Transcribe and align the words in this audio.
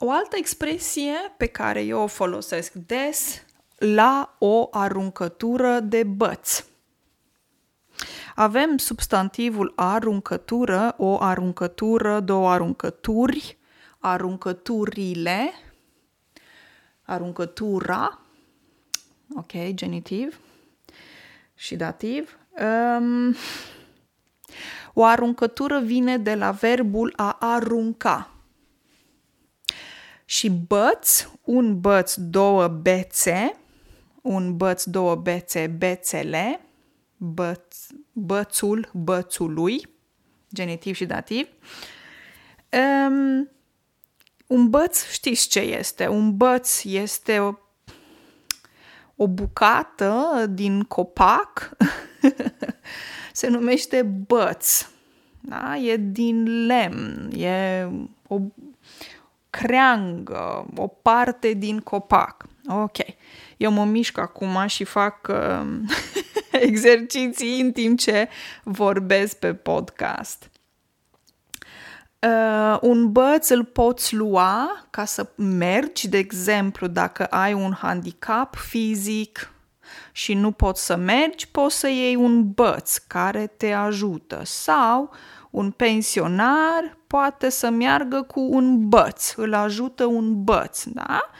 O 0.00 0.10
altă 0.10 0.36
expresie 0.36 1.14
pe 1.36 1.46
care 1.46 1.82
eu 1.82 2.00
o 2.00 2.06
folosesc 2.06 2.72
des 2.72 3.42
la 3.76 4.36
o 4.38 4.68
aruncătură 4.70 5.80
de 5.80 6.02
băți. 6.02 6.64
Avem 8.34 8.76
substantivul 8.76 9.72
aruncătură, 9.76 10.94
o 10.98 11.22
aruncătură, 11.22 12.20
două 12.20 12.50
aruncături, 12.50 13.58
aruncăturile, 13.98 15.52
aruncătura, 17.02 18.20
ok, 19.36 19.52
genitiv 19.74 20.40
și 21.54 21.76
dativ. 21.76 22.38
Um, 22.98 23.34
o 24.94 25.04
aruncătură 25.04 25.80
vine 25.80 26.18
de 26.18 26.34
la 26.34 26.50
verbul 26.50 27.12
a 27.16 27.36
arunca. 27.40 28.37
Și 30.30 30.50
băț, 30.50 31.28
un 31.44 31.80
băț, 31.80 32.14
două 32.14 32.66
bețe, 32.66 33.56
un 34.22 34.56
băț, 34.56 34.84
două 34.84 35.14
bețe, 35.14 35.66
bețele, 35.66 36.60
băț, 37.16 37.76
bățul, 38.12 38.88
bățului, 38.92 39.88
genitiv 40.54 40.94
și 40.94 41.06
dativ. 41.06 41.48
Um, 43.08 43.50
un 44.46 44.70
băț, 44.70 45.04
știți 45.10 45.48
ce 45.48 45.60
este? 45.60 46.06
Un 46.06 46.36
băț 46.36 46.84
este 46.84 47.38
o, 47.38 47.54
o 49.16 49.28
bucată 49.28 50.46
din 50.50 50.82
copac, 50.82 51.70
se 53.32 53.48
numește 53.48 54.02
băț. 54.02 54.86
Da? 55.40 55.76
E 55.76 55.96
din 55.96 56.66
lemn, 56.66 57.30
e 57.36 57.88
o 58.26 58.40
creangă, 59.58 60.66
o 60.76 60.86
parte 60.86 61.52
din 61.52 61.78
copac. 61.78 62.44
Ok. 62.68 62.96
Eu 63.56 63.70
mă 63.70 63.84
mișc 63.84 64.18
acum 64.18 64.66
și 64.66 64.84
fac 64.84 65.28
uh, 65.28 65.66
exerciții 66.68 67.60
în 67.60 67.72
timp 67.72 67.98
ce 67.98 68.28
vorbesc 68.62 69.38
pe 69.38 69.54
podcast. 69.54 70.50
Uh, 72.18 72.78
un 72.80 73.12
băț 73.12 73.48
îl 73.48 73.64
poți 73.64 74.14
lua 74.14 74.86
ca 74.90 75.04
să 75.04 75.28
mergi, 75.36 76.08
de 76.08 76.18
exemplu, 76.18 76.86
dacă 76.86 77.24
ai 77.24 77.52
un 77.52 77.72
handicap 77.72 78.54
fizic 78.54 79.52
și 80.12 80.34
nu 80.34 80.50
poți 80.50 80.84
să 80.84 80.96
mergi, 80.96 81.48
poți 81.48 81.78
să 81.78 81.88
iei 81.88 82.14
un 82.14 82.52
băț 82.52 82.96
care 82.96 83.46
te 83.46 83.72
ajută 83.72 84.40
sau 84.44 85.10
un 85.50 85.70
pensionar 85.70 86.96
poate 87.06 87.48
să 87.48 87.70
meargă 87.70 88.22
cu 88.22 88.40
un 88.40 88.88
băț, 88.88 89.32
îl 89.32 89.54
ajută 89.54 90.04
un 90.04 90.44
băț, 90.44 90.84
da? 90.84 91.30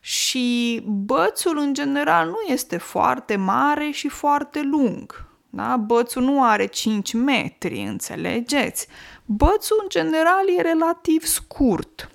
Și 0.00 0.80
bățul 0.86 1.58
în 1.58 1.74
general 1.74 2.28
nu 2.28 2.40
este 2.46 2.76
foarte 2.76 3.36
mare 3.36 3.90
și 3.90 4.08
foarte 4.08 4.62
lung. 4.62 5.26
Da? 5.50 5.76
Bățul 5.76 6.22
nu 6.22 6.44
are 6.44 6.66
5 6.66 7.12
metri, 7.12 7.82
înțelegeți? 7.82 8.86
Bățul 9.24 9.78
în 9.82 9.88
general 9.88 10.44
e 10.56 10.62
relativ 10.62 11.24
scurt. 11.24 12.10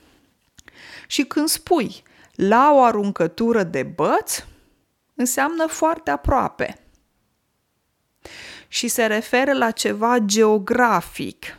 Și 1.07 1.23
când 1.23 1.47
spui 1.47 2.03
la 2.35 2.71
o 2.73 2.81
aruncătură 2.81 3.63
de 3.63 3.83
băț, 3.83 4.43
înseamnă 5.23 5.65
foarte 5.67 6.11
aproape. 6.11 6.77
Și 8.67 8.87
se 8.87 9.05
referă 9.05 9.53
la 9.53 9.71
ceva 9.71 10.17
geografic, 10.19 11.57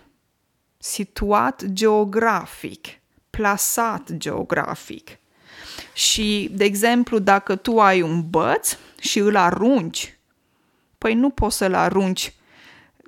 situat 0.79 1.65
geografic, 1.65 2.87
plasat 3.31 4.13
geografic. 4.13 5.19
Și, 5.93 6.51
de 6.53 6.65
exemplu, 6.65 7.19
dacă 7.19 7.57
tu 7.57 7.81
ai 7.81 8.03
un 8.03 8.31
băț 8.31 8.77
și 8.99 9.19
îl 9.19 9.37
arunci, 9.37 10.19
păi 10.99 11.15
nu 11.15 11.31
poți 11.31 11.57
să-l 11.57 11.75
arunci 11.75 12.35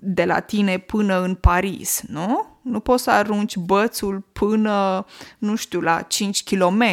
de 0.00 0.24
la 0.24 0.40
tine 0.40 0.78
până 0.78 1.20
în 1.20 1.34
Paris, 1.34 2.02
nu? 2.08 2.58
Nu 2.62 2.80
poți 2.80 3.02
să 3.02 3.10
arunci 3.10 3.56
bățul 3.56 4.24
până, 4.32 5.04
nu 5.38 5.54
știu, 5.54 5.80
la 5.80 6.02
5 6.02 6.44
km. 6.44 6.84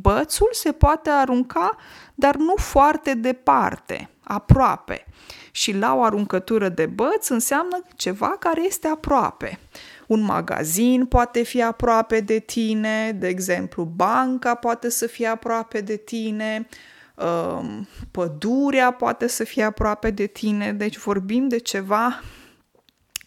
Bățul 0.00 0.48
se 0.52 0.72
poate 0.72 1.10
arunca, 1.10 1.76
dar 2.14 2.36
nu 2.36 2.54
foarte 2.56 3.14
departe, 3.14 4.10
aproape. 4.22 5.06
Și 5.50 5.76
la 5.76 5.94
o 5.94 6.02
aruncătură 6.02 6.68
de 6.68 6.86
băț 6.86 7.28
înseamnă 7.28 7.82
ceva 7.96 8.36
care 8.38 8.64
este 8.64 8.88
aproape. 8.88 9.58
Un 10.06 10.20
magazin 10.20 11.06
poate 11.06 11.42
fi 11.42 11.62
aproape 11.62 12.20
de 12.20 12.38
tine, 12.38 13.12
de 13.12 13.28
exemplu, 13.28 13.84
banca 13.84 14.54
poate 14.54 14.90
să 14.90 15.06
fie 15.06 15.26
aproape 15.26 15.80
de 15.80 15.96
tine, 15.96 16.68
um, 17.14 17.88
pădurea 18.10 18.90
poate 18.90 19.26
să 19.26 19.44
fie 19.44 19.62
aproape 19.62 20.10
de 20.10 20.26
tine, 20.26 20.72
deci 20.72 20.98
vorbim 20.98 21.48
de 21.48 21.58
ceva 21.58 22.20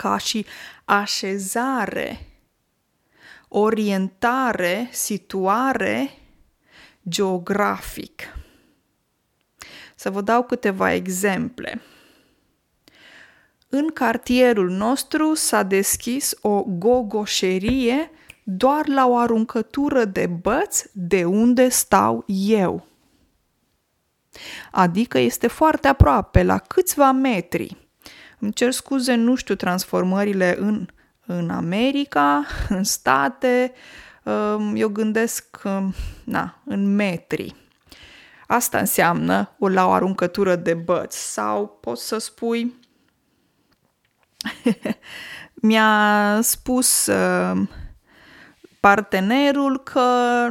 ca 0.05 0.17
și 0.17 0.45
așezare, 0.83 2.27
orientare, 3.47 4.89
situare 4.91 6.11
geografic. 7.09 8.21
Să 9.95 10.09
vă 10.09 10.21
dau 10.21 10.43
câteva 10.43 10.93
exemple. 10.93 11.81
În 13.69 13.87
cartierul 13.87 14.69
nostru 14.69 15.33
s-a 15.33 15.63
deschis 15.63 16.33
o 16.41 16.63
gogoșerie 16.63 18.11
doar 18.43 18.87
la 18.87 19.07
o 19.07 19.17
aruncătură 19.17 20.05
de 20.05 20.27
băț 20.27 20.83
de 20.91 21.25
unde 21.25 21.69
stau 21.69 22.23
eu. 22.27 22.87
Adică 24.71 25.17
este 25.17 25.47
foarte 25.47 25.87
aproape, 25.87 26.43
la 26.43 26.57
câțiva 26.57 27.11
metri. 27.11 27.84
Îmi 28.39 28.53
cer 28.53 28.71
scuze, 28.71 29.15
nu 29.15 29.35
știu 29.35 29.55
transformările 29.55 30.57
în, 30.59 30.87
în 31.25 31.49
America, 31.49 32.45
în 32.69 32.83
state, 32.83 33.73
eu 34.73 34.89
gândesc 34.89 35.61
na, 36.23 36.61
în 36.65 36.95
metri. 36.95 37.55
Asta 38.47 38.77
înseamnă 38.77 39.55
o 39.59 39.67
la 39.67 39.87
o 39.87 39.91
aruncătură 39.91 40.55
de 40.55 40.73
băț 40.73 41.15
sau 41.15 41.77
poți 41.81 42.07
să 42.07 42.17
spui 42.17 42.73
mi-a 45.67 46.39
spus 46.41 47.05
uh, 47.05 47.67
partenerul 48.79 49.83
că 49.83 50.47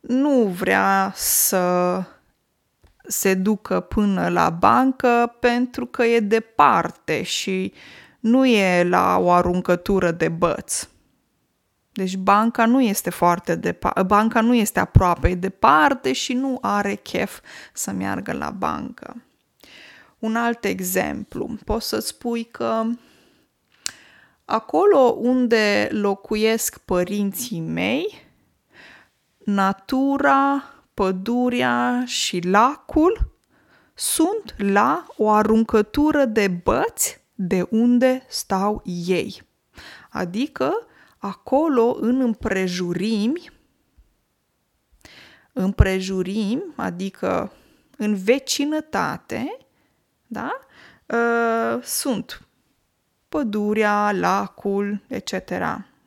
nu 0.00 0.42
vrea 0.42 1.12
să 1.14 2.02
se 3.10 3.34
ducă 3.34 3.80
până 3.80 4.28
la 4.28 4.50
bancă 4.50 5.36
pentru 5.40 5.86
că 5.86 6.04
e 6.04 6.20
departe 6.20 7.22
și 7.22 7.72
nu 8.20 8.46
e 8.46 8.84
la 8.84 9.18
o 9.18 9.30
aruncătură 9.30 10.10
de 10.10 10.28
băț. 10.28 10.88
Deci 11.92 12.16
banca 12.16 12.66
nu 12.66 12.82
este 12.82 13.10
foarte 13.10 13.54
departe, 13.54 14.02
banca 14.02 14.40
nu 14.40 14.54
este 14.54 14.80
aproape, 14.80 15.28
e 15.28 15.34
departe 15.34 16.12
și 16.12 16.32
nu 16.32 16.58
are 16.60 16.94
chef 16.94 17.40
să 17.72 17.90
meargă 17.90 18.32
la 18.32 18.50
bancă. 18.50 19.22
Un 20.18 20.36
alt 20.36 20.64
exemplu, 20.64 21.50
poți 21.64 21.88
să 21.88 21.98
spui 21.98 22.44
că 22.44 22.82
acolo 24.44 24.98
unde 24.98 25.88
locuiesc 25.92 26.78
părinții 26.78 27.60
mei, 27.60 28.28
natura, 29.38 30.64
pădurea 31.00 32.02
și 32.06 32.40
lacul 32.40 33.34
sunt 33.94 34.54
la 34.58 35.06
o 35.16 35.30
aruncătură 35.30 36.24
de 36.24 36.48
băți 36.48 37.20
de 37.34 37.66
unde 37.70 38.24
stau 38.28 38.82
ei. 38.84 39.42
Adică 40.10 40.86
acolo 41.18 41.96
în 42.00 42.20
împrejurimi, 42.20 43.50
împrejurimi, 45.52 46.62
adică 46.76 47.52
în 47.96 48.14
vecinătate, 48.14 49.56
da? 50.26 50.60
Uh, 51.06 51.82
sunt 51.82 52.48
pădurea, 53.28 54.12
lacul, 54.12 55.02
etc. 55.06 55.50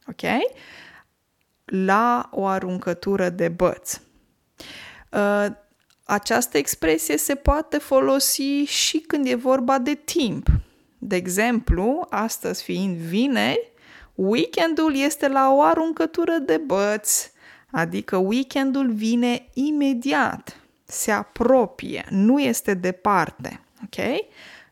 Ok? 0.07 0.21
La 1.65 2.29
o 2.31 2.45
aruncătură 2.45 3.29
de 3.29 3.49
băți. 3.49 4.11
Uh, 5.13 5.45
această 6.03 6.57
expresie 6.57 7.17
se 7.17 7.35
poate 7.35 7.77
folosi 7.77 8.63
și 8.63 8.97
când 8.97 9.27
e 9.27 9.35
vorba 9.35 9.79
de 9.79 9.93
timp. 9.93 10.47
De 10.97 11.15
exemplu, 11.15 12.07
astăzi 12.09 12.63
fiind 12.63 12.95
vineri, 12.95 13.71
weekendul 14.15 14.95
este 14.95 15.27
la 15.27 15.53
o 15.53 15.61
aruncătură 15.61 16.37
de 16.37 16.57
băți, 16.57 17.31
adică 17.71 18.17
weekendul 18.17 18.91
vine 18.91 19.49
imediat, 19.53 20.57
se 20.85 21.11
apropie, 21.11 22.05
nu 22.09 22.39
este 22.39 22.73
departe, 22.73 23.61
ok? 23.83 24.25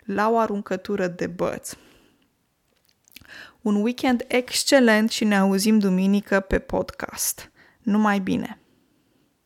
La 0.03 0.29
o 0.29 0.37
aruncătură 0.37 1.07
de 1.07 1.27
băți. 1.27 1.77
Un 3.61 3.81
weekend 3.81 4.25
excelent 4.27 5.09
și 5.09 5.23
ne 5.23 5.37
auzim 5.37 5.79
duminică 5.79 6.39
pe 6.39 6.59
podcast. 6.59 7.51
Numai 7.81 8.19
bine! 8.19 8.60